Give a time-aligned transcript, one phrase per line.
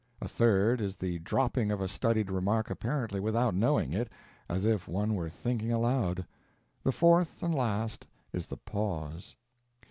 [0.19, 4.11] A third is the dropping of a studied remark apparently without knowing it,
[4.49, 6.25] as if one where thinking aloud.
[6.81, 9.35] The fourth and last is the pause.